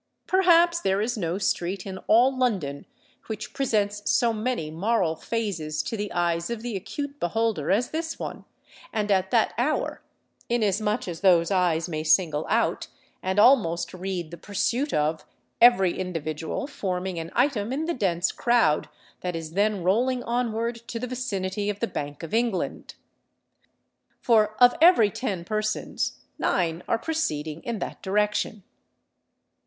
[0.25, 2.87] Perhaps there is no street in all London
[3.27, 8.17] which presents so many moral phases to the eyes of the acute beholder as this
[8.17, 8.43] one,
[8.91, 10.01] and at that hour;
[10.49, 12.87] inasmuch as those eyes may single out,
[13.21, 15.23] and almost read the pursuit of,
[15.61, 18.89] every individual forming an item in the dense crowd
[19.19, 22.95] that is then rolling onward to the vicinity of the Bank of England.
[24.19, 28.63] For of every ten persons, nine are proceeding in that direction.